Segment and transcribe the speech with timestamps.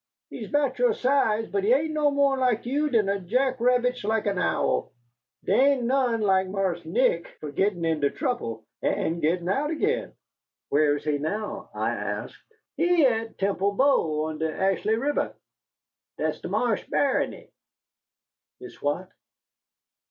[0.31, 4.03] He's 'bout you size, but he ain' no mo' laik you den a jack rabbit's
[4.03, 4.91] laik an' owl.
[5.43, 10.11] Dey ain' none laik Marse Nick fo' gittin' into trouble and gittin' out agin."
[10.69, 12.43] "Where is he now?" I asked.
[12.77, 15.35] "He at Temple Bow, on de Ashley Ribber.
[16.17, 17.51] Dat's de Marsa's barony."
[18.59, 19.07] "His what?"